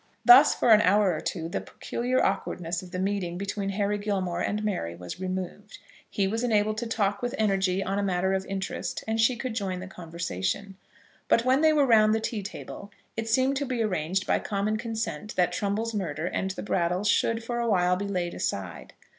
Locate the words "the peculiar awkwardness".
1.47-2.81